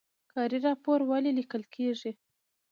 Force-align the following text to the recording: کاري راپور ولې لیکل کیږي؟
کاري 0.31 0.57
راپور 0.67 0.99
ولې 1.09 1.31
لیکل 1.39 1.63
کیږي؟ 1.73 2.11